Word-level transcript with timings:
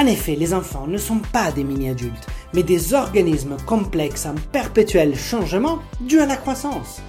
En 0.00 0.06
effet, 0.06 0.34
les 0.34 0.54
enfants 0.54 0.86
ne 0.86 0.96
sont 0.96 1.18
pas 1.30 1.52
des 1.52 1.62
mini-adultes, 1.62 2.26
mais 2.54 2.62
des 2.62 2.94
organismes 2.94 3.58
complexes 3.66 4.24
en 4.24 4.34
perpétuel 4.50 5.14
changement 5.14 5.80
dû 6.00 6.20
à 6.20 6.24
la 6.24 6.36
croissance. 6.36 7.02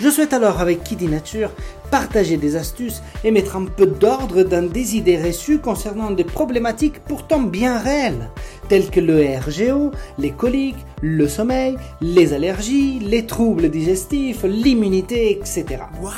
Je 0.00 0.10
souhaite 0.10 0.34
alors 0.34 0.60
avec 0.60 0.84
Kiddy 0.84 1.06
Nature 1.06 1.50
partager 1.90 2.36
des 2.36 2.56
astuces 2.56 3.00
et 3.24 3.30
mettre 3.30 3.56
un 3.56 3.64
peu 3.64 3.86
d'ordre 3.86 4.42
dans 4.42 4.70
des 4.70 4.96
idées 4.96 5.16
reçues 5.16 5.60
concernant 5.60 6.10
des 6.10 6.24
problématiques 6.24 7.00
pourtant 7.08 7.40
bien 7.40 7.78
réelles, 7.78 8.28
telles 8.68 8.90
que 8.90 9.00
le 9.00 9.36
RGO, 9.38 9.92
les 10.18 10.30
coliques, 10.30 10.84
le 11.02 11.28
sommeil, 11.28 11.76
les 12.00 12.32
allergies, 12.32 12.98
les 13.00 13.26
troubles 13.26 13.70
digestifs, 13.70 14.42
l'immunité, 14.44 15.30
etc. 15.32 15.82
Wow. 16.00 16.10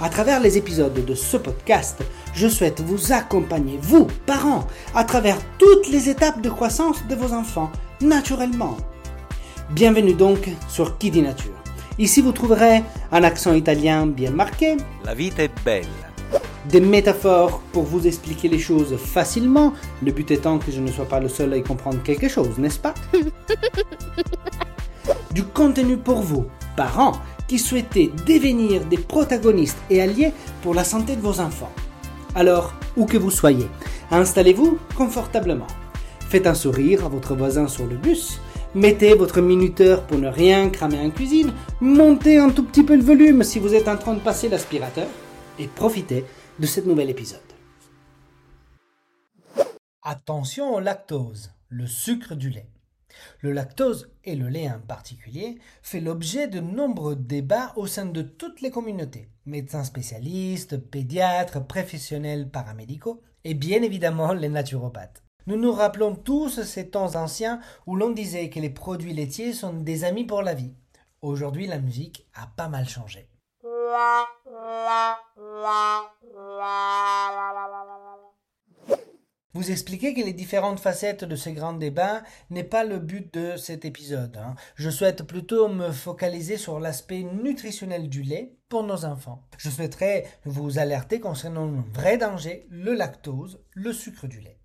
À 0.00 0.08
travers 0.08 0.40
les 0.40 0.58
épisodes 0.58 1.04
de 1.04 1.14
ce 1.14 1.36
podcast, 1.36 2.02
je 2.34 2.48
souhaite 2.48 2.80
vous 2.80 3.12
accompagner, 3.12 3.78
vous, 3.80 4.06
parents, 4.26 4.66
à 4.94 5.04
travers 5.04 5.38
toutes 5.58 5.88
les 5.88 6.08
étapes 6.08 6.42
de 6.42 6.50
croissance 6.50 7.06
de 7.08 7.14
vos 7.14 7.32
enfants, 7.32 7.70
naturellement. 8.00 8.76
Bienvenue 9.70 10.14
donc 10.14 10.48
sur 10.68 10.98
Kiddy 10.98 11.22
Nature. 11.22 11.52
Ici, 11.98 12.20
vous 12.20 12.32
trouverez 12.32 12.82
un 13.10 13.24
accent 13.24 13.54
italien 13.54 14.06
bien 14.06 14.30
marqué, 14.30 14.76
La 15.04 15.14
vita 15.14 15.42
è 15.42 15.50
bella. 15.64 16.15
Des 16.70 16.80
métaphores 16.80 17.60
pour 17.72 17.84
vous 17.84 18.06
expliquer 18.06 18.48
les 18.48 18.58
choses 18.58 18.96
facilement, 18.96 19.72
le 20.02 20.12
but 20.12 20.30
étant 20.30 20.58
que 20.58 20.72
je 20.72 20.80
ne 20.80 20.90
sois 20.90 21.04
pas 21.06 21.20
le 21.20 21.28
seul 21.28 21.52
à 21.52 21.56
y 21.56 21.62
comprendre 21.62 22.02
quelque 22.02 22.28
chose, 22.28 22.58
n'est-ce 22.58 22.78
pas? 22.78 22.94
Du 25.32 25.44
contenu 25.44 25.98
pour 25.98 26.22
vous, 26.22 26.46
parents, 26.76 27.12
qui 27.46 27.58
souhaitez 27.58 28.10
devenir 28.26 28.84
des 28.86 28.96
protagonistes 28.96 29.76
et 29.90 30.00
alliés 30.00 30.32
pour 30.62 30.74
la 30.74 30.82
santé 30.82 31.14
de 31.14 31.20
vos 31.20 31.40
enfants. 31.40 31.70
Alors, 32.34 32.72
où 32.96 33.04
que 33.04 33.18
vous 33.18 33.30
soyez, 33.30 33.68
installez-vous 34.10 34.78
confortablement. 34.96 35.66
Faites 36.28 36.46
un 36.46 36.54
sourire 36.54 37.04
à 37.04 37.08
votre 37.08 37.34
voisin 37.34 37.68
sur 37.68 37.86
le 37.86 37.96
bus. 37.96 38.40
Mettez 38.74 39.14
votre 39.14 39.40
minuteur 39.40 40.02
pour 40.02 40.18
ne 40.18 40.28
rien 40.28 40.70
cramer 40.70 40.98
en 41.00 41.10
cuisine. 41.10 41.52
Montez 41.80 42.38
un 42.38 42.50
tout 42.50 42.64
petit 42.64 42.82
peu 42.82 42.96
le 42.96 43.02
volume 43.02 43.42
si 43.42 43.58
vous 43.58 43.74
êtes 43.74 43.88
en 43.88 43.96
train 43.96 44.14
de 44.14 44.20
passer 44.20 44.48
l'aspirateur. 44.48 45.06
Et 45.58 45.66
profitez 45.66 46.24
de 46.58 46.66
cet 46.66 46.86
nouvel 46.86 47.10
épisode. 47.10 47.40
Attention 50.02 50.74
au 50.74 50.80
lactose, 50.80 51.52
le 51.68 51.86
sucre 51.86 52.34
du 52.34 52.50
lait. 52.50 52.70
Le 53.40 53.52
lactose, 53.52 54.10
et 54.24 54.36
le 54.36 54.48
lait 54.48 54.70
en 54.70 54.80
particulier, 54.80 55.58
fait 55.82 56.00
l'objet 56.00 56.48
de 56.48 56.60
nombreux 56.60 57.16
débats 57.16 57.72
au 57.76 57.86
sein 57.86 58.06
de 58.06 58.22
toutes 58.22 58.60
les 58.60 58.70
communautés. 58.70 59.28
Médecins 59.46 59.84
spécialistes, 59.84 60.78
pédiatres, 60.78 61.66
professionnels 61.66 62.50
paramédicaux 62.50 63.22
et 63.44 63.54
bien 63.54 63.82
évidemment 63.82 64.32
les 64.32 64.48
naturopathes. 64.48 65.22
Nous 65.46 65.56
nous 65.56 65.72
rappelons 65.72 66.14
tous 66.14 66.62
ces 66.62 66.88
temps 66.90 67.14
anciens 67.16 67.60
où 67.86 67.96
l'on 67.96 68.10
disait 68.10 68.50
que 68.50 68.60
les 68.60 68.70
produits 68.70 69.14
laitiers 69.14 69.52
sont 69.52 69.72
des 69.72 70.04
amis 70.04 70.24
pour 70.24 70.42
la 70.42 70.54
vie. 70.54 70.74
Aujourd'hui, 71.22 71.66
la 71.66 71.78
musique 71.78 72.26
a 72.34 72.46
pas 72.46 72.68
mal 72.68 72.88
changé. 72.88 73.28
Vous 79.52 79.70
expliquer 79.70 80.12
que 80.12 80.20
les 80.20 80.34
différentes 80.34 80.80
facettes 80.80 81.24
de 81.24 81.34
ces 81.34 81.52
grands 81.54 81.72
débats 81.72 82.22
n'est 82.50 82.62
pas 82.62 82.84
le 82.84 82.98
but 82.98 83.32
de 83.32 83.56
cet 83.56 83.86
épisode. 83.86 84.36
hein. 84.36 84.54
Je 84.74 84.90
souhaite 84.90 85.22
plutôt 85.22 85.68
me 85.68 85.92
focaliser 85.92 86.58
sur 86.58 86.78
l'aspect 86.78 87.22
nutritionnel 87.22 88.10
du 88.10 88.22
lait 88.22 88.54
pour 88.68 88.82
nos 88.82 89.06
enfants. 89.06 89.40
Je 89.56 89.70
souhaiterais 89.70 90.26
vous 90.44 90.78
alerter 90.78 91.20
concernant 91.20 91.68
un 91.68 91.84
vrai 91.94 92.18
danger, 92.18 92.66
le 92.68 92.92
lactose, 92.92 93.64
le 93.72 93.94
sucre 93.94 94.26
du 94.26 94.40
lait. 94.40 94.60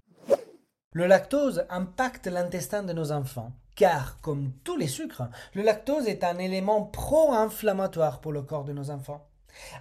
Le 0.92 1.08
lactose 1.08 1.66
impacte 1.70 2.28
l'intestin 2.28 2.84
de 2.84 2.92
nos 2.92 3.14
enfants, 3.14 3.54
car, 3.76 4.20
comme 4.22 4.52
tous 4.64 4.78
les 4.78 4.88
sucres, 4.88 5.30
le 5.54 5.64
lactose 5.64 6.08
est 6.08 6.24
un 6.24 6.38
élément 6.38 6.84
pro-inflammatoire 6.84 8.22
pour 8.22 8.32
le 8.32 8.42
corps 8.42 8.66
de 8.66 8.74
nos 8.74 8.90
enfants. 8.90 9.28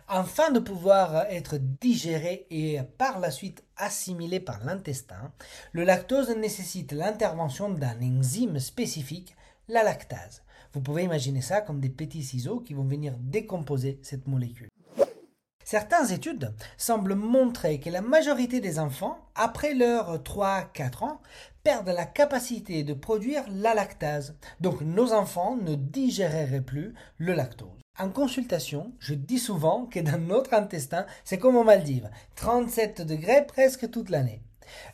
Afin 0.09 0.51
de 0.51 0.59
pouvoir 0.59 1.27
être 1.31 1.57
digéré 1.81 2.47
et 2.51 2.81
par 2.99 3.21
la 3.21 3.31
suite 3.31 3.65
assimilé 3.77 4.41
par 4.41 4.65
l'intestin, 4.65 5.33
le 5.73 5.85
lactose 5.85 6.31
nécessite 6.37 6.93
l'intervention 6.93 7.71
d'un 7.71 8.01
enzyme 8.03 8.59
spécifique, 8.59 9.37
la 9.69 9.83
lactase. 9.83 10.43
Vous 10.73 10.81
pouvez 10.81 11.05
imaginer 11.05 11.41
ça 11.41 11.61
comme 11.61 11.81
des 11.81 11.89
petits 11.89 12.23
ciseaux 12.23 12.61
qui 12.61 12.75
vont 12.75 12.85
venir 12.85 13.15
décomposer 13.19 13.99
cette 14.03 14.27
molécule. 14.27 14.71
Certaines 15.71 16.11
études 16.11 16.53
semblent 16.77 17.15
montrer 17.15 17.79
que 17.79 17.91
la 17.91 18.01
majorité 18.01 18.61
des 18.61 18.81
enfants, 18.81 19.19
après 19.37 19.73
leurs 19.73 20.19
3-4 20.19 21.05
ans, 21.05 21.21
perdent 21.63 21.91
la 21.91 22.07
capacité 22.07 22.83
de 22.83 22.93
produire 22.93 23.45
la 23.49 23.73
lactase. 23.73 24.35
Donc 24.61 24.81
nos 24.81 25.13
enfants 25.13 25.55
ne 25.55 25.77
digéreraient 25.77 26.61
plus 26.61 26.93
le 27.19 27.35
lactose. 27.35 27.79
En 28.01 28.09
consultation, 28.09 28.91
je 28.99 29.15
dis 29.15 29.39
souvent 29.39 29.87
que 29.87 30.01
dans 30.01 30.21
notre 30.21 30.55
intestin, 30.55 31.07
c'est 31.23 31.39
comme 31.39 31.55
aux 31.55 31.63
Maldives, 31.63 32.11
37 32.35 33.03
degrés 33.03 33.47
presque 33.47 33.89
toute 33.93 34.11
l'année. 34.11 34.43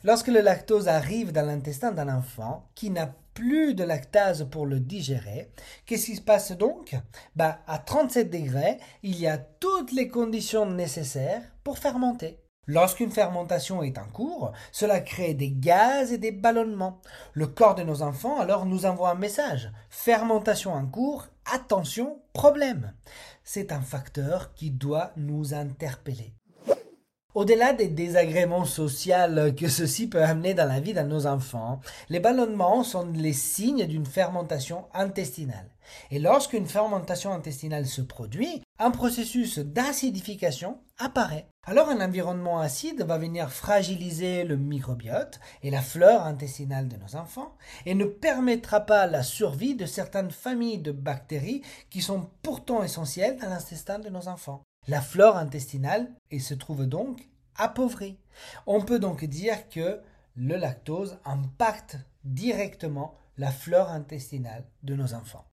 Lorsque 0.03 0.27
le 0.27 0.41
lactose 0.41 0.87
arrive 0.87 1.31
dans 1.31 1.45
l'intestin 1.45 1.91
d'un 1.91 2.09
enfant 2.09 2.69
qui 2.75 2.89
n'a 2.89 3.13
plus 3.33 3.75
de 3.75 3.83
lactase 3.83 4.47
pour 4.49 4.65
le 4.65 4.79
digérer, 4.79 5.51
qu'est-ce 5.85 6.07
qui 6.07 6.15
se 6.15 6.21
passe 6.21 6.51
donc? 6.51 6.95
Bah, 7.35 7.59
À 7.67 7.77
37 7.77 8.29
degrés, 8.29 8.79
il 9.03 9.19
y 9.19 9.27
a 9.27 9.37
toutes 9.37 9.91
les 9.91 10.07
conditions 10.07 10.65
nécessaires 10.65 11.43
pour 11.63 11.77
fermenter. 11.77 12.39
Lorsqu'une 12.69 13.11
fermentation 13.11 13.81
est 13.81 13.97
en 13.97 14.07
cours, 14.07 14.51
cela 14.73 14.99
crée 14.99 15.33
des 15.33 15.51
gaz 15.51 16.11
et 16.11 16.17
des 16.17 16.33
ballonnements. 16.33 16.99
Le 17.31 17.47
corps 17.47 17.75
de 17.75 17.83
nos 17.83 18.01
enfants 18.01 18.41
alors 18.41 18.65
nous 18.65 18.85
envoie 18.85 19.11
un 19.11 19.15
message. 19.15 19.71
Fermentation 19.89 20.73
en 20.73 20.85
cours, 20.85 21.27
attention, 21.53 22.19
problème. 22.33 22.93
C'est 23.45 23.71
un 23.71 23.79
facteur 23.79 24.53
qui 24.53 24.69
doit 24.69 25.13
nous 25.15 25.53
interpeller. 25.53 26.33
Au-delà 27.37 27.71
des 27.71 27.87
désagréments 27.87 28.65
sociaux 28.65 29.53
que 29.55 29.67
ceci 29.67 30.07
peut 30.07 30.23
amener 30.23 30.55
dans 30.55 30.67
la 30.67 30.79
vie 30.79 30.95
de 30.95 31.01
nos 31.01 31.27
enfants, 31.27 31.81
les 32.09 32.19
ballonnements 32.19 32.83
sont 32.83 33.11
les 33.13 33.31
signes 33.31 33.85
d'une 33.85 34.07
fermentation 34.07 34.85
intestinale. 34.91 35.69
Et 36.09 36.17
lorsqu'une 36.17 36.65
fermentation 36.65 37.31
intestinale 37.31 37.85
se 37.85 38.01
produit, 38.01 38.63
un 38.79 38.89
processus 38.89 39.59
d'acidification 39.59 40.79
apparaît. 40.97 41.45
Alors 41.63 41.89
un 41.89 42.03
environnement 42.03 42.59
acide 42.59 43.03
va 43.03 43.19
venir 43.19 43.51
fragiliser 43.51 44.43
le 44.43 44.57
microbiote 44.57 45.39
et 45.61 45.69
la 45.69 45.83
flore 45.83 46.23
intestinale 46.23 46.87
de 46.87 46.97
nos 46.97 47.15
enfants 47.15 47.53
et 47.85 47.93
ne 47.93 48.05
permettra 48.05 48.79
pas 48.79 49.05
la 49.05 49.21
survie 49.21 49.75
de 49.75 49.85
certaines 49.85 50.31
familles 50.31 50.79
de 50.79 50.91
bactéries 50.91 51.61
qui 51.91 52.01
sont 52.01 52.31
pourtant 52.41 52.81
essentielles 52.81 53.37
dans 53.37 53.49
l'intestin 53.49 53.99
de 53.99 54.09
nos 54.09 54.27
enfants. 54.27 54.63
La 54.89 55.01
flore 55.01 55.35
intestinale 55.35 56.09
et 56.31 56.39
se 56.39 56.53
trouve 56.53 56.85
donc 56.85 57.27
appauvrie. 57.55 58.17
On 58.65 58.81
peut 58.81 58.99
donc 58.99 59.25
dire 59.25 59.67
que 59.67 60.01
le 60.35 60.55
lactose 60.55 61.19
impacte 61.25 61.97
directement 62.23 63.15
la 63.37 63.51
flore 63.51 63.89
intestinale 63.89 64.63
de 64.83 64.95
nos 64.95 65.13
enfants. 65.13 65.45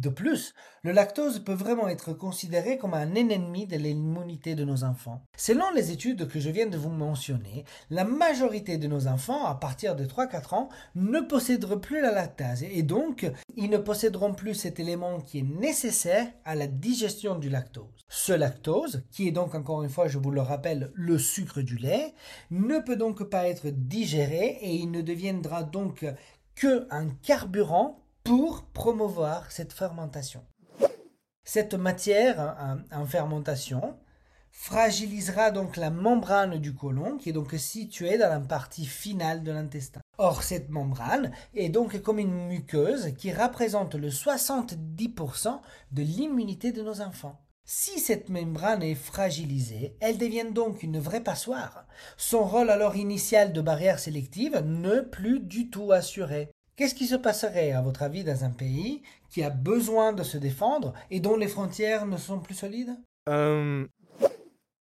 De 0.00 0.08
plus, 0.08 0.54
le 0.82 0.92
lactose 0.92 1.40
peut 1.40 1.52
vraiment 1.52 1.86
être 1.86 2.14
considéré 2.14 2.78
comme 2.78 2.94
un 2.94 3.14
ennemi 3.14 3.66
de 3.66 3.76
l'immunité 3.76 4.54
de 4.54 4.64
nos 4.64 4.82
enfants. 4.82 5.20
Selon 5.36 5.70
les 5.74 5.90
études 5.90 6.26
que 6.26 6.40
je 6.40 6.48
viens 6.48 6.68
de 6.68 6.78
vous 6.78 6.88
mentionner, 6.88 7.66
la 7.90 8.04
majorité 8.04 8.78
de 8.78 8.88
nos 8.88 9.08
enfants, 9.08 9.44
à 9.44 9.56
partir 9.56 9.96
de 9.96 10.06
3-4 10.06 10.54
ans, 10.54 10.68
ne 10.94 11.20
posséderont 11.20 11.78
plus 11.78 12.00
la 12.00 12.12
lactase 12.12 12.62
et 12.62 12.82
donc 12.82 13.30
ils 13.56 13.68
ne 13.68 13.76
posséderont 13.76 14.32
plus 14.32 14.54
cet 14.54 14.80
élément 14.80 15.20
qui 15.20 15.40
est 15.40 15.60
nécessaire 15.60 16.28
à 16.46 16.54
la 16.54 16.66
digestion 16.66 17.34
du 17.34 17.50
lactose. 17.50 18.06
Ce 18.08 18.32
lactose, 18.32 19.02
qui 19.10 19.28
est 19.28 19.32
donc 19.32 19.54
encore 19.54 19.82
une 19.82 19.90
fois, 19.90 20.08
je 20.08 20.16
vous 20.16 20.30
le 20.30 20.40
rappelle, 20.40 20.92
le 20.94 21.18
sucre 21.18 21.60
du 21.60 21.76
lait, 21.76 22.14
ne 22.50 22.78
peut 22.78 22.96
donc 22.96 23.24
pas 23.24 23.48
être 23.48 23.68
digéré 23.68 24.56
et 24.62 24.76
il 24.76 24.90
ne 24.92 25.02
deviendra 25.02 25.62
donc 25.62 26.06
que 26.54 26.86
un 26.90 27.10
carburant 27.22 28.00
pour 28.24 28.64
promouvoir 28.66 29.50
cette 29.50 29.72
fermentation. 29.72 30.44
Cette 31.44 31.74
matière 31.74 32.56
en, 32.92 33.06
fermentation 33.06 33.98
fragilisera 34.52 35.50
donc 35.50 35.76
la 35.76 35.90
membrane 35.90 36.58
du 36.58 36.74
côlon 36.74 37.16
qui 37.16 37.30
est 37.30 37.32
donc 37.32 37.54
située 37.56 38.18
dans 38.18 38.28
la 38.28 38.40
partie 38.40 38.86
finale 38.86 39.42
de 39.42 39.52
l'intestin. 39.52 40.00
Or, 40.18 40.42
cette 40.42 40.68
membrane 40.68 41.32
est 41.54 41.68
donc 41.68 42.00
comme 42.02 42.18
une 42.18 42.46
muqueuse 42.46 43.14
qui 43.16 43.32
représente 43.32 43.94
le 43.94 44.10
70% 44.10 45.60
de 45.92 46.02
l'immunité 46.02 46.72
de 46.72 46.82
nos 46.82 47.00
enfants. 47.00 47.40
Si 47.64 48.00
cette 48.00 48.28
membrane 48.28 48.82
est 48.82 48.96
fragilisée, 48.96 49.96
elle 50.00 50.18
devient 50.18 50.52
donc 50.52 50.82
une 50.82 50.98
vraie 50.98 51.22
passoire. 51.22 51.86
Son 52.16 52.44
rôle 52.44 52.68
alors 52.68 52.96
initial 52.96 53.52
de 53.52 53.60
barrière 53.60 54.00
sélective 54.00 54.60
ne 54.64 55.00
plus 55.00 55.40
du 55.40 55.70
tout 55.70 55.92
assuré. 55.92 56.50
Qu'est-ce 56.80 56.94
qui 56.94 57.06
se 57.06 57.16
passerait, 57.16 57.72
à 57.72 57.82
votre 57.82 58.02
avis, 58.02 58.24
dans 58.24 58.42
un 58.42 58.48
pays 58.48 59.02
qui 59.28 59.42
a 59.42 59.50
besoin 59.50 60.14
de 60.14 60.22
se 60.22 60.38
défendre 60.38 60.94
et 61.10 61.20
dont 61.20 61.36
les 61.36 61.46
frontières 61.46 62.06
ne 62.06 62.16
sont 62.16 62.40
plus 62.40 62.54
solides? 62.54 62.96
Euh, 63.28 63.86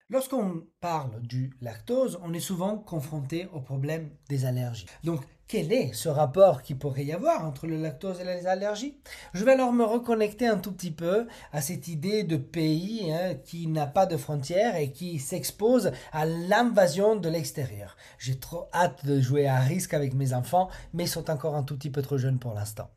Lorsqu'on 0.08 0.62
parle 0.80 1.20
du 1.24 1.58
lactose, 1.60 2.20
on 2.22 2.36
est 2.36 2.40
souvent 2.40 2.78
confronté 2.78 3.50
au 3.52 3.62
problème 3.62 4.12
des 4.30 4.46
allergies. 4.46 4.86
Donc, 5.04 5.22
quel 5.48 5.72
est 5.72 5.94
ce 5.94 6.10
rapport 6.10 6.62
qui 6.62 6.76
pourrait 6.76 7.06
y 7.06 7.14
avoir 7.14 7.46
entre 7.46 7.68
le 7.68 7.78
lactose 7.78 8.20
et 8.20 8.26
les 8.26 8.48
allergies? 8.48 8.98
Je 9.34 9.46
vais 9.46 9.54
alors 9.54 9.72
me 9.72 9.86
reconnecter 9.86 10.46
un 10.46 10.58
tout 10.58 10.74
petit 10.74 10.92
peu 10.92 11.26
à 11.54 11.62
cette 11.62 11.88
idée 11.88 12.24
de 12.24 12.36
pays 12.36 13.12
hein, 13.12 13.36
qui 13.46 13.68
n'a 13.68 13.88
pas 13.88 14.06
de 14.06 14.18
frontières 14.18 14.76
et 14.76 14.92
qui 14.92 15.20
s'expose 15.20 15.92
à 16.12 16.26
l'invasion 16.26 17.16
de 17.16 17.30
l'extérieur. 17.30 17.96
J'ai 18.20 18.38
trop 18.38 18.68
hâte 18.74 19.06
de 19.06 19.22
jouer 19.22 19.48
à 19.48 19.60
risque 19.60 19.94
avec 19.94 20.14
mes 20.14 20.34
enfants, 20.34 20.70
mais 20.94 21.06
ils 21.06 21.10
sont 21.10 21.30
encore 21.30 21.56
un 21.56 21.64
tout 21.64 21.78
petit 21.78 21.92
peu 21.92 22.02
trop 22.02 22.18
jeunes 22.18 22.40
pour 22.40 22.54
l'instant. 22.54 22.90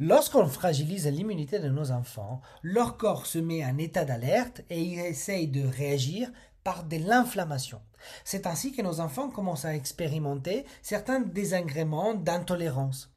Lorsqu'on 0.00 0.46
fragilise 0.46 1.06
l'immunité 1.06 1.60
de 1.60 1.68
nos 1.68 1.92
enfants, 1.92 2.40
leur 2.62 2.96
corps 2.96 3.26
se 3.26 3.38
met 3.38 3.64
en 3.64 3.78
état 3.78 4.04
d'alerte 4.04 4.62
et 4.68 4.80
il 4.80 4.98
essaye 4.98 5.46
de 5.46 5.64
réagir 5.64 6.30
par 6.64 6.84
de 6.84 6.96
l'inflammation. 6.96 7.80
C'est 8.24 8.46
ainsi 8.46 8.72
que 8.72 8.82
nos 8.82 9.00
enfants 9.00 9.30
commencent 9.30 9.66
à 9.66 9.74
expérimenter 9.74 10.64
certains 10.82 11.20
désagréments 11.20 12.14
d'intolérance. 12.14 13.14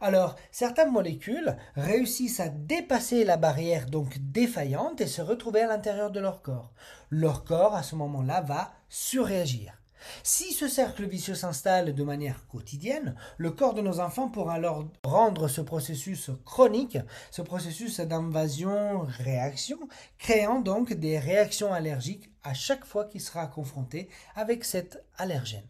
Alors, 0.00 0.34
certaines 0.50 0.90
molécules 0.90 1.56
réussissent 1.76 2.40
à 2.40 2.48
dépasser 2.48 3.24
la 3.24 3.36
barrière 3.36 3.86
donc 3.86 4.18
défaillante 4.18 5.00
et 5.00 5.06
se 5.06 5.22
retrouver 5.22 5.60
à 5.62 5.68
l'intérieur 5.68 6.10
de 6.10 6.20
leur 6.20 6.42
corps. 6.42 6.72
Leur 7.10 7.44
corps, 7.44 7.74
à 7.74 7.82
ce 7.82 7.94
moment-là, 7.94 8.40
va 8.40 8.72
surréagir. 8.88 9.77
Si 10.22 10.52
ce 10.52 10.68
cercle 10.68 11.06
vicieux 11.06 11.34
s'installe 11.34 11.94
de 11.94 12.04
manière 12.04 12.46
quotidienne, 12.46 13.14
le 13.36 13.50
corps 13.50 13.74
de 13.74 13.82
nos 13.82 14.00
enfants 14.00 14.28
pourra 14.28 14.54
alors 14.54 14.84
rendre 15.04 15.48
ce 15.48 15.60
processus 15.60 16.30
chronique, 16.44 16.98
ce 17.30 17.42
processus 17.42 18.00
d'invasion-réaction, 18.00 19.78
créant 20.18 20.60
donc 20.60 20.92
des 20.92 21.18
réactions 21.18 21.72
allergiques 21.72 22.30
à 22.42 22.54
chaque 22.54 22.84
fois 22.84 23.04
qu'il 23.04 23.20
sera 23.20 23.46
confronté 23.46 24.08
avec 24.34 24.64
cet 24.64 25.04
allergène. 25.16 25.68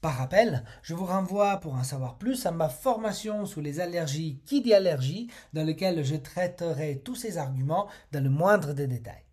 Par 0.00 0.16
rappel, 0.16 0.64
je 0.82 0.94
vous 0.94 1.04
renvoie 1.04 1.58
pour 1.58 1.74
en 1.74 1.84
savoir 1.84 2.16
plus 2.16 2.46
à 2.46 2.50
ma 2.50 2.70
formation 2.70 3.44
sur 3.44 3.60
les 3.60 3.80
allergies 3.80 4.40
qui 4.46 4.62
dit 4.62 4.72
allergie, 4.72 5.28
dans 5.52 5.66
lequel 5.66 6.02
je 6.04 6.16
traiterai 6.16 7.02
tous 7.04 7.16
ces 7.16 7.36
arguments 7.36 7.86
dans 8.10 8.24
le 8.24 8.30
moindre 8.30 8.72
des 8.72 8.86
détails. 8.86 9.29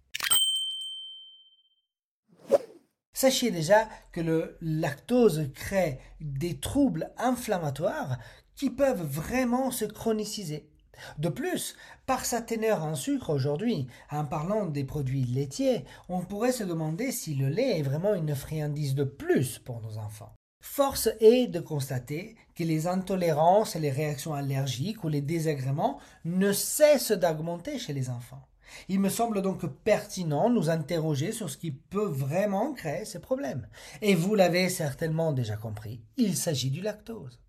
Sachez 3.19 3.49
déjà 3.49 3.89
que 4.11 4.21
le 4.21 4.59
lactose 4.61 5.49
crée 5.55 5.97
des 6.21 6.59
troubles 6.59 7.09
inflammatoires 7.17 8.19
qui 8.53 8.69
peuvent 8.69 9.01
vraiment 9.01 9.71
se 9.71 9.85
chroniciser. 9.85 10.69
De 11.17 11.27
plus, 11.27 11.75
par 12.05 12.25
sa 12.25 12.43
teneur 12.43 12.83
en 12.83 12.93
sucre 12.93 13.31
aujourd'hui, 13.31 13.87
en 14.11 14.23
parlant 14.23 14.67
des 14.67 14.83
produits 14.83 15.23
laitiers, 15.23 15.83
on 16.09 16.21
pourrait 16.21 16.51
se 16.51 16.63
demander 16.63 17.11
si 17.11 17.33
le 17.33 17.49
lait 17.49 17.79
est 17.79 17.81
vraiment 17.81 18.13
une 18.13 18.35
friandise 18.35 18.93
de 18.93 19.03
plus 19.03 19.57
pour 19.57 19.81
nos 19.81 19.97
enfants. 19.97 20.35
Force 20.61 21.09
est 21.19 21.47
de 21.47 21.59
constater 21.59 22.35
que 22.53 22.63
les 22.63 22.85
intolérances 22.85 23.75
et 23.75 23.79
les 23.79 23.89
réactions 23.89 24.35
allergiques 24.35 25.03
ou 25.03 25.09
les 25.09 25.21
désagréments 25.21 25.99
ne 26.23 26.51
cessent 26.51 27.13
d'augmenter 27.13 27.79
chez 27.79 27.93
les 27.93 28.11
enfants. 28.11 28.43
Il 28.89 28.99
me 28.99 29.09
semble 29.09 29.41
donc 29.41 29.65
pertinent 29.65 30.49
de 30.49 30.55
nous 30.55 30.69
interroger 30.69 31.31
sur 31.31 31.49
ce 31.49 31.57
qui 31.57 31.71
peut 31.71 32.07
vraiment 32.07 32.73
créer 32.73 33.05
ces 33.05 33.19
problèmes. 33.19 33.67
Et 34.01 34.15
vous 34.15 34.35
l'avez 34.35 34.69
certainement 34.69 35.33
déjà 35.33 35.57
compris, 35.57 36.01
il 36.17 36.35
s'agit 36.35 36.71
du 36.71 36.81
lactose. 36.81 37.39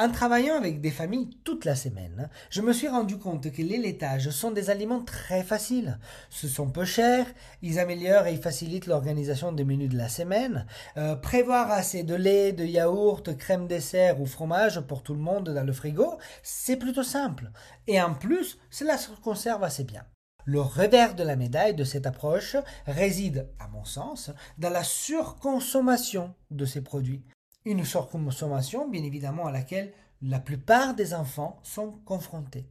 En 0.00 0.12
travaillant 0.12 0.54
avec 0.54 0.80
des 0.80 0.92
familles 0.92 1.28
toute 1.42 1.64
la 1.64 1.74
semaine, 1.74 2.30
je 2.50 2.62
me 2.62 2.72
suis 2.72 2.86
rendu 2.86 3.18
compte 3.18 3.50
que 3.50 3.62
les 3.62 3.78
laitages 3.78 4.30
sont 4.30 4.52
des 4.52 4.70
aliments 4.70 5.02
très 5.02 5.42
faciles. 5.42 5.98
Ce 6.30 6.46
sont 6.46 6.70
peu 6.70 6.84
chers, 6.84 7.26
ils 7.62 7.80
améliorent 7.80 8.28
et 8.28 8.36
facilitent 8.36 8.86
l'organisation 8.86 9.50
des 9.50 9.64
menus 9.64 9.88
de 9.88 9.98
la 9.98 10.08
semaine. 10.08 10.66
Euh, 10.98 11.16
prévoir 11.16 11.72
assez 11.72 12.04
de 12.04 12.14
lait, 12.14 12.52
de 12.52 12.64
yaourt, 12.64 13.36
crème 13.36 13.66
dessert 13.66 14.20
ou 14.20 14.26
fromage 14.26 14.80
pour 14.82 15.02
tout 15.02 15.14
le 15.14 15.20
monde 15.20 15.48
dans 15.48 15.66
le 15.66 15.72
frigo, 15.72 16.16
c'est 16.44 16.76
plutôt 16.76 17.02
simple. 17.02 17.50
Et 17.88 18.00
en 18.00 18.14
plus, 18.14 18.56
cela 18.70 18.98
se 18.98 19.10
conserve 19.10 19.64
assez 19.64 19.82
bien. 19.82 20.04
Le 20.44 20.60
revers 20.60 21.16
de 21.16 21.24
la 21.24 21.34
médaille 21.34 21.74
de 21.74 21.82
cette 21.82 22.06
approche 22.06 22.54
réside, 22.86 23.48
à 23.58 23.66
mon 23.66 23.84
sens, 23.84 24.30
dans 24.58 24.70
la 24.70 24.84
surconsommation 24.84 26.36
de 26.52 26.66
ces 26.66 26.82
produits. 26.82 27.24
Une 27.68 27.84
surconsommation, 27.84 28.88
bien 28.88 29.02
évidemment, 29.02 29.44
à 29.44 29.52
laquelle 29.52 29.92
la 30.22 30.40
plupart 30.40 30.94
des 30.94 31.12
enfants 31.12 31.60
sont 31.62 32.00
confrontés. 32.06 32.64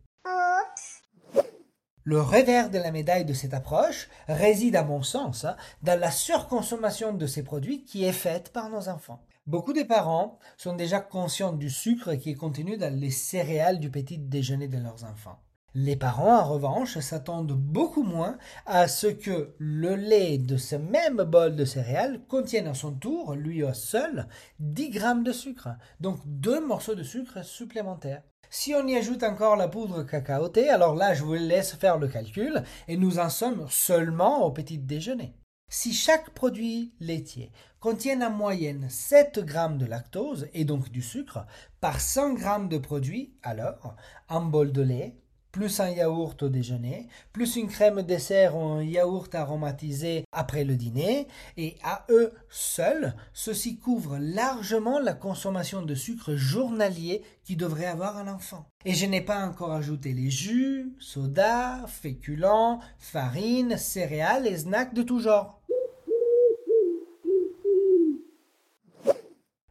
Le 2.03 2.19
revers 2.19 2.71
de 2.71 2.79
la 2.79 2.89
médaille 2.89 3.23
de 3.23 3.33
cette 3.35 3.53
approche 3.53 4.09
réside, 4.27 4.75
à 4.75 4.83
mon 4.83 5.03
sens, 5.03 5.45
hein, 5.45 5.55
dans 5.83 5.99
la 5.99 6.09
surconsommation 6.09 7.13
de 7.13 7.27
ces 7.27 7.43
produits 7.43 7.83
qui 7.83 8.05
est 8.05 8.11
faite 8.11 8.51
par 8.51 8.71
nos 8.71 8.89
enfants. 8.89 9.23
Beaucoup 9.45 9.73
de 9.73 9.83
parents 9.83 10.39
sont 10.57 10.75
déjà 10.75 10.99
conscients 10.99 11.53
du 11.53 11.69
sucre 11.69 12.15
qui 12.15 12.31
est 12.31 12.35
contenu 12.35 12.75
dans 12.75 12.91
les 12.91 13.11
céréales 13.11 13.79
du 13.79 13.91
petit 13.91 14.17
déjeuner 14.17 14.67
de 14.67 14.79
leurs 14.79 15.03
enfants. 15.03 15.37
Les 15.79 15.95
parents, 15.95 16.39
en 16.39 16.43
revanche, 16.43 16.97
s'attendent 16.97 17.53
beaucoup 17.53 18.01
moins 18.01 18.39
à 18.65 18.87
ce 18.87 19.05
que 19.05 19.53
le 19.59 19.93
lait 19.93 20.39
de 20.39 20.57
ce 20.57 20.75
même 20.75 21.17
bol 21.17 21.55
de 21.55 21.65
céréales 21.65 22.19
contienne 22.27 22.65
à 22.65 22.73
son 22.73 22.93
tour, 22.93 23.35
lui 23.35 23.63
seul, 23.75 24.27
10 24.59 24.89
grammes 24.89 25.23
de 25.23 25.31
sucre, 25.31 25.69
donc 25.99 26.17
deux 26.25 26.65
morceaux 26.65 26.95
de 26.95 27.03
sucre 27.03 27.45
supplémentaires. 27.45 28.23
Si 28.49 28.73
on 28.73 28.87
y 28.87 28.95
ajoute 28.95 29.21
encore 29.21 29.55
la 29.55 29.67
poudre 29.67 30.01
cacaotée, 30.01 30.67
alors 30.67 30.95
là 30.95 31.13
je 31.13 31.23
vous 31.23 31.35
laisse 31.35 31.75
faire 31.75 31.99
le 31.99 32.07
calcul 32.07 32.63
et 32.87 32.97
nous 32.97 33.19
en 33.19 33.29
sommes 33.29 33.67
seulement 33.69 34.45
au 34.45 34.51
petit 34.51 34.79
déjeuner. 34.79 35.35
Si 35.69 35.93
chaque 35.93 36.31
produit 36.31 36.95
laitier 36.99 37.51
contient 37.79 38.21
en 38.21 38.31
moyenne 38.31 38.87
7 38.89 39.45
grammes 39.45 39.77
de 39.77 39.85
lactose 39.85 40.47
et 40.55 40.65
donc 40.65 40.89
du 40.89 41.03
sucre 41.03 41.45
par 41.81 42.01
100 42.01 42.33
grammes 42.33 42.67
de 42.67 42.79
produit, 42.79 43.35
alors 43.43 43.95
un 44.27 44.41
bol 44.41 44.71
de 44.71 44.81
lait 44.81 45.17
plus 45.57 45.79
un 45.79 45.89
yaourt 45.89 46.43
au 46.43 46.49
déjeuner, 46.49 47.07
plus 47.33 47.55
une 47.55 47.67
crème 47.67 48.03
dessert 48.03 48.55
ou 48.55 48.61
un 48.61 48.83
yaourt 48.83 49.33
aromatisé 49.33 50.23
après 50.31 50.63
le 50.63 50.75
dîner, 50.75 51.27
et 51.57 51.77
à 51.83 52.05
eux 52.11 52.31
seuls, 52.47 53.15
ceci 53.33 53.79
couvre 53.79 54.19
largement 54.19 54.99
la 54.99 55.15
consommation 55.15 55.81
de 55.81 55.95
sucre 55.95 56.35
journalier 56.35 57.23
qui 57.43 57.55
devrait 57.55 57.87
avoir 57.87 58.17
un 58.17 58.27
enfant. 58.27 58.67
Et 58.85 58.93
je 58.93 59.07
n'ai 59.07 59.21
pas 59.21 59.47
encore 59.47 59.71
ajouté 59.71 60.13
les 60.13 60.29
jus, 60.29 60.93
sodas, 60.99 61.87
féculents, 61.87 62.79
farine, 62.99 63.77
céréales 63.77 64.45
et 64.45 64.59
snacks 64.59 64.93
de 64.93 65.01
tout 65.01 65.21
genre. 65.21 65.59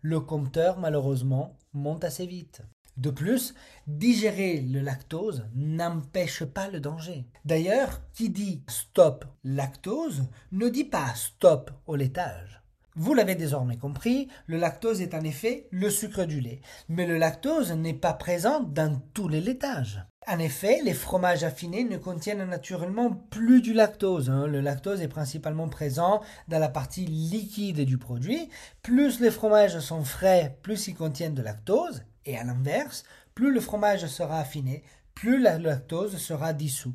Le 0.01 0.19
compteur, 0.19 0.81
malheureusement, 0.81 1.57
monte 1.73 2.03
assez 2.03 2.27
vite. 2.27 2.63
De 2.97 3.11
plus, 3.11 3.55
digérer 3.87 4.61
le 4.61 4.81
lactose 4.81 5.45
n'empêche 5.55 6.45
pas 6.45 6.69
le 6.69 6.81
danger. 6.81 7.27
D'ailleurs, 7.45 8.01
qui 8.15 8.31
dit 8.31 8.63
stop 8.69 9.27
lactose 9.45 10.25
ne 10.53 10.69
dit 10.69 10.85
pas 10.85 11.15
stop 11.15 11.71
au 11.87 11.97
laitage. 11.97 12.63
Vous 12.99 13.13
l'avez 13.13 13.35
désormais 13.35 13.77
compris, 13.77 14.29
le 14.47 14.57
lactose 14.57 15.03
est 15.03 15.15
en 15.15 15.23
effet 15.23 15.69
le 15.71 15.91
sucre 15.91 16.25
du 16.25 16.41
lait, 16.41 16.63
mais 16.89 17.07
le 17.07 17.19
lactose 17.19 17.73
n'est 17.73 17.93
pas 17.93 18.15
présent 18.15 18.61
dans 18.61 19.03
tous 19.13 19.29
les 19.29 19.43
laitages. 19.43 20.03
En 20.27 20.39
effet, 20.39 20.81
les 20.83 20.95
fromages 20.95 21.45
affinés 21.45 21.85
ne 21.85 21.99
contiennent 21.99 22.49
naturellement 22.49 23.11
plus 23.11 23.61
du 23.61 23.75
lactose. 23.75 24.31
Hein. 24.31 24.47
Le 24.47 24.63
lactose 24.63 25.03
est 25.03 25.09
principalement 25.09 25.69
présent 25.69 26.23
dans 26.49 26.59
la 26.59 26.71
partie 26.71 27.05
liquide 27.05 27.83
du 27.83 27.99
produit. 27.99 28.49
Plus 28.83 29.21
les 29.21 29.31
fromages 29.31 29.79
sont 29.81 30.03
frais, 30.03 30.59
plus 30.63 30.89
ils 30.89 30.97
contiennent 30.97 31.35
de 31.35 31.43
lactose. 31.43 32.03
Et 32.27 32.37
à 32.37 32.45
l'inverse, 32.45 33.05
plus 33.35 33.53
le 33.53 33.61
fromage 33.61 34.07
sera 34.07 34.41
affiné, 34.41 34.83
plus 35.15 35.41
la 35.41 35.59
lactose 35.59 36.19
sera 36.19 36.53
dissous. 36.53 36.95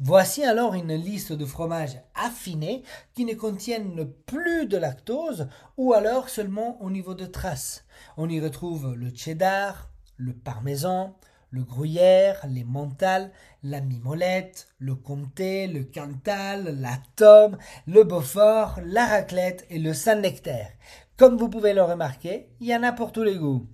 Voici 0.00 0.44
alors 0.44 0.74
une 0.74 0.94
liste 0.94 1.32
de 1.32 1.44
fromages 1.44 2.00
affinés 2.14 2.84
qui 3.14 3.24
ne 3.24 3.34
contiennent 3.34 4.08
plus 4.26 4.66
de 4.66 4.76
lactose 4.76 5.48
ou 5.76 5.92
alors 5.92 6.28
seulement 6.28 6.80
au 6.82 6.90
niveau 6.90 7.14
de 7.14 7.26
traces. 7.26 7.84
On 8.16 8.28
y 8.28 8.40
retrouve 8.40 8.94
le 8.94 9.10
cheddar, 9.12 9.90
le 10.16 10.34
parmesan, 10.34 11.16
le 11.50 11.64
gruyère, 11.64 12.44
les 12.48 12.62
mentales, 12.62 13.32
la 13.64 13.80
mimolette, 13.80 14.68
le 14.78 14.94
comté, 14.94 15.66
le 15.66 15.82
cantal, 15.82 16.78
la 16.80 16.98
tome, 17.16 17.58
le 17.86 18.04
beaufort, 18.04 18.78
la 18.84 19.06
raclette 19.06 19.66
et 19.68 19.78
le 19.78 19.94
saint-nectaire. 19.94 20.70
Comme 21.16 21.36
vous 21.36 21.48
pouvez 21.48 21.74
le 21.74 21.82
remarquer, 21.82 22.50
il 22.60 22.68
y 22.68 22.76
en 22.76 22.84
a 22.84 22.92
pour 22.92 23.10
tous 23.10 23.24
les 23.24 23.36
goûts. 23.36 23.66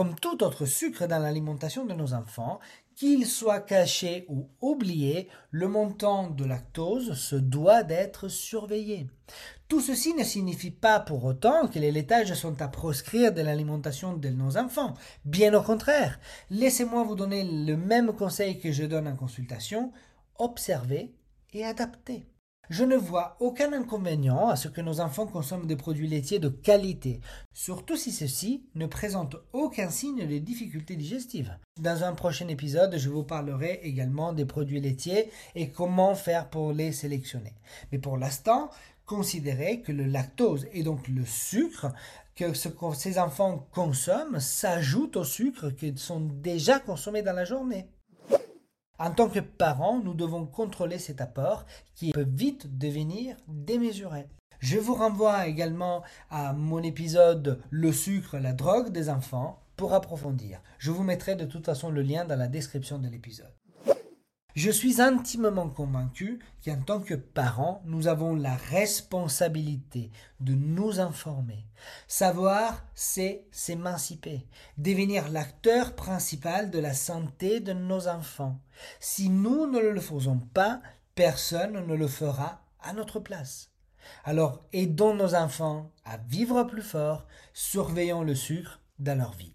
Comme 0.00 0.14
tout 0.14 0.42
autre 0.42 0.64
sucre 0.64 1.06
dans 1.06 1.18
l'alimentation 1.18 1.84
de 1.84 1.92
nos 1.92 2.14
enfants, 2.14 2.58
qu'il 2.96 3.26
soit 3.26 3.60
caché 3.60 4.24
ou 4.30 4.48
oublié, 4.62 5.28
le 5.50 5.68
montant 5.68 6.30
de 6.30 6.46
lactose 6.46 7.12
se 7.18 7.36
doit 7.36 7.82
d'être 7.82 8.28
surveillé. 8.28 9.08
Tout 9.68 9.82
ceci 9.82 10.14
ne 10.14 10.24
signifie 10.24 10.70
pas 10.70 11.00
pour 11.00 11.22
autant 11.26 11.68
que 11.68 11.78
les 11.78 11.92
laitages 11.92 12.32
sont 12.32 12.62
à 12.62 12.68
proscrire 12.68 13.34
de 13.34 13.42
l'alimentation 13.42 14.16
de 14.16 14.30
nos 14.30 14.56
enfants. 14.56 14.94
Bien 15.26 15.52
au 15.52 15.60
contraire, 15.60 16.18
laissez-moi 16.48 17.02
vous 17.02 17.14
donner 17.14 17.44
le 17.44 17.76
même 17.76 18.14
conseil 18.14 18.58
que 18.58 18.72
je 18.72 18.84
donne 18.84 19.06
en 19.06 19.16
consultation, 19.16 19.92
observez 20.38 21.14
et 21.52 21.66
adaptez. 21.66 22.24
Je 22.68 22.84
ne 22.84 22.96
vois 22.96 23.36
aucun 23.40 23.72
inconvénient 23.72 24.48
à 24.48 24.54
ce 24.54 24.68
que 24.68 24.80
nos 24.80 25.00
enfants 25.00 25.26
consomment 25.26 25.66
des 25.66 25.74
produits 25.74 26.06
laitiers 26.06 26.38
de 26.38 26.48
qualité, 26.48 27.20
surtout 27.52 27.96
si 27.96 28.12
ceux-ci 28.12 28.64
ne 28.76 28.86
présentent 28.86 29.36
aucun 29.52 29.90
signe 29.90 30.24
de 30.26 30.38
difficultés 30.38 30.94
digestives. 30.94 31.56
Dans 31.80 32.04
un 32.04 32.12
prochain 32.12 32.46
épisode, 32.46 32.96
je 32.96 33.08
vous 33.08 33.24
parlerai 33.24 33.80
également 33.82 34.32
des 34.32 34.44
produits 34.44 34.80
laitiers 34.80 35.30
et 35.56 35.70
comment 35.70 36.14
faire 36.14 36.48
pour 36.48 36.72
les 36.72 36.92
sélectionner. 36.92 37.54
Mais 37.90 37.98
pour 37.98 38.16
l'instant, 38.16 38.70
considérez 39.04 39.80
que 39.80 39.90
le 39.90 40.04
lactose 40.04 40.68
et 40.72 40.84
donc 40.84 41.08
le 41.08 41.24
sucre 41.24 41.92
que 42.36 42.54
ce 42.54 42.68
que 42.68 42.94
ces 42.94 43.18
enfants 43.18 43.66
consomment 43.72 44.38
s'ajoute 44.38 45.16
aux 45.16 45.24
sucres 45.24 45.74
qui 45.74 45.92
sont 45.96 46.20
déjà 46.20 46.78
consommés 46.78 47.22
dans 47.22 47.32
la 47.32 47.44
journée. 47.44 47.88
En 49.00 49.12
tant 49.12 49.30
que 49.30 49.40
parents, 49.40 49.98
nous 50.04 50.12
devons 50.12 50.44
contrôler 50.44 50.98
cet 50.98 51.22
apport 51.22 51.64
qui 51.94 52.12
peut 52.12 52.28
vite 52.28 52.76
devenir 52.76 53.34
démesuré. 53.48 54.26
Je 54.58 54.76
vous 54.76 54.94
renvoie 54.94 55.46
également 55.46 56.02
à 56.28 56.52
mon 56.52 56.82
épisode 56.82 57.62
Le 57.70 57.92
sucre, 57.92 58.36
la 58.36 58.52
drogue 58.52 58.92
des 58.92 59.08
enfants 59.08 59.62
pour 59.76 59.94
approfondir. 59.94 60.60
Je 60.76 60.90
vous 60.90 61.02
mettrai 61.02 61.34
de 61.34 61.46
toute 61.46 61.64
façon 61.64 61.88
le 61.88 62.02
lien 62.02 62.26
dans 62.26 62.38
la 62.38 62.46
description 62.46 62.98
de 62.98 63.08
l'épisode. 63.08 63.59
Je 64.54 64.70
suis 64.70 65.00
intimement 65.00 65.68
convaincu 65.68 66.40
qu'en 66.64 66.80
tant 66.80 67.00
que 67.00 67.14
parents, 67.14 67.82
nous 67.84 68.08
avons 68.08 68.34
la 68.34 68.56
responsabilité 68.56 70.10
de 70.40 70.54
nous 70.54 70.98
informer. 70.98 71.64
Savoir, 72.08 72.84
c'est 72.94 73.44
s'émanciper, 73.52 74.46
devenir 74.76 75.28
l'acteur 75.28 75.94
principal 75.94 76.70
de 76.70 76.78
la 76.78 76.94
santé 76.94 77.60
de 77.60 77.72
nos 77.72 78.08
enfants. 78.08 78.58
Si 78.98 79.28
nous 79.28 79.66
ne 79.66 79.78
le 79.78 80.00
faisons 80.00 80.38
pas, 80.52 80.80
personne 81.14 81.86
ne 81.86 81.94
le 81.94 82.08
fera 82.08 82.62
à 82.80 82.92
notre 82.92 83.20
place. 83.20 83.70
Alors 84.24 84.64
aidons 84.72 85.14
nos 85.14 85.34
enfants 85.34 85.92
à 86.04 86.16
vivre 86.16 86.64
plus 86.64 86.82
fort, 86.82 87.26
surveillons 87.52 88.22
le 88.22 88.34
sucre 88.34 88.80
dans 88.98 89.16
leur 89.18 89.32
vie. 89.32 89.54